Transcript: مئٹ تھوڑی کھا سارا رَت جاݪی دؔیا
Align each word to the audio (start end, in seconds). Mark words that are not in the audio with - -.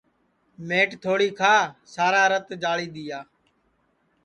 مئٹ 0.67 0.89
تھوڑی 1.03 1.29
کھا 1.39 1.55
سارا 1.93 2.23
رَت 2.31 2.47
جاݪی 2.61 2.87
دؔیا 2.93 3.19